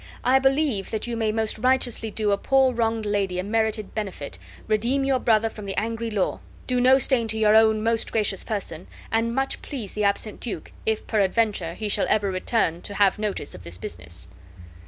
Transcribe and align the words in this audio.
I 0.23 0.39
believe 0.39 0.89
that 0.89 1.05
you 1.05 1.15
may 1.15 1.31
most 1.31 1.59
righteously 1.59 2.09
do 2.09 2.31
a 2.31 2.35
poor 2.39 2.73
wronged 2.73 3.05
lady 3.05 3.37
a 3.37 3.43
merited 3.43 3.93
benefit, 3.93 4.39
redeem 4.67 5.03
your 5.03 5.19
brother 5.19 5.47
from 5.47 5.65
the 5.65 5.75
angry 5.77 6.09
law, 6.09 6.39
do 6.65 6.81
no 6.81 6.97
stain 6.97 7.27
to 7.27 7.37
your 7.37 7.53
own 7.55 7.83
most 7.83 8.11
gracious 8.11 8.43
person, 8.43 8.87
and 9.11 9.35
much 9.35 9.61
please 9.61 9.93
the 9.93 10.03
absent 10.03 10.39
duke, 10.39 10.71
if 10.87 11.05
peradventure 11.05 11.75
he 11.75 11.87
shall 11.87 12.07
ever 12.09 12.31
return 12.31 12.81
to 12.81 12.95
have 12.95 13.19
notice 13.19 13.53
of 13.53 13.63
this 13.63 13.77
business." 13.77 14.27